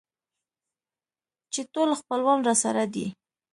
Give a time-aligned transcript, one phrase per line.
[1.53, 3.07] چې ټول خپلوان راسره دي.